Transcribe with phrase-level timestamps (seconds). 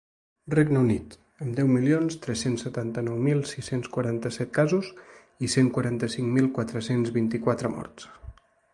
[0.51, 1.11] Regne Unit,
[1.47, 4.91] amb deu milions tres-cents setanta-nou mil sis-cents quaranta-set casos
[5.49, 8.11] i cent quaranta-cinc mil quatre-cents vint-i-quatre morts.